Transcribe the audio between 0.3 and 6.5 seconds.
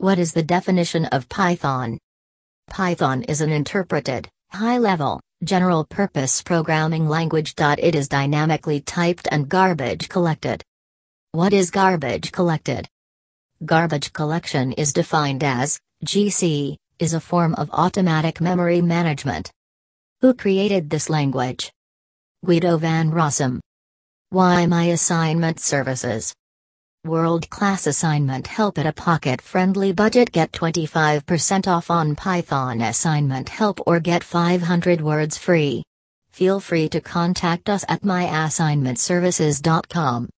the definition of Python? Python is an interpreted, high level, general purpose